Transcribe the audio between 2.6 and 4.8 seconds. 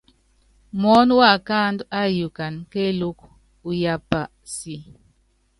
kéelúku, uyaapa si.